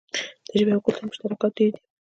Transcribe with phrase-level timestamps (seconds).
[0.47, 1.81] د ژبې او کلتور مشترکات ډیر دي.